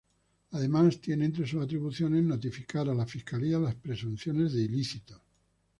[0.53, 5.21] Además, tiene entre sus atribuciones notificar a la Fiscalía las presunciones de ilícitos.